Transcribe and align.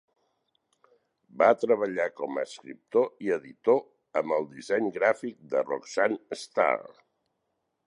Va 1.41 1.49
treballar 1.63 2.07
com 2.21 2.39
a 2.39 2.45
escriptor 2.49 3.05
i 3.27 3.29
editor 3.37 3.77
amb 4.23 4.35
el 4.39 4.49
disseny 4.55 4.89
gràfic 4.97 5.39
de 5.55 5.65
Roxanne 5.71 6.41
Starr. 6.45 7.01